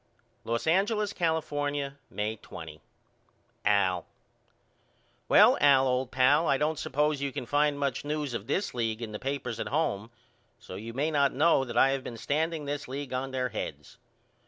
[0.43, 2.81] Los Angeles, California, May 20.
[3.65, 4.07] AL:
[5.29, 9.11] Well old pal I don't suppose you can find much news of this league in
[9.11, 10.09] the papers at home
[10.57, 13.99] so you may not know that I have been standing this league on their heads.